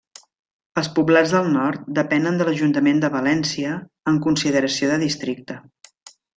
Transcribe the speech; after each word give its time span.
Els 0.81 0.87
Poblats 0.99 1.33
del 1.35 1.49
Nord 1.57 1.83
depenen 1.99 2.41
de 2.41 2.49
l'ajuntament 2.49 3.03
de 3.05 3.13
València 3.19 3.77
en 4.15 4.21
consideració 4.27 4.93
de 4.95 5.01
districte. 5.07 5.63